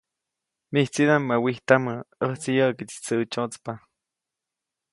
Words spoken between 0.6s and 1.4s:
‒Mijtsidaʼm ma